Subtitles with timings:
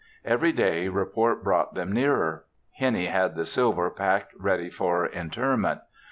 [0.25, 2.45] Every day report brought them nearer.
[2.71, 5.81] Hennie had the silver packed ready for interment.